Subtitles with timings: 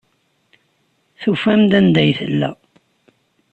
[1.21, 2.49] Tufam-d anda ay tella.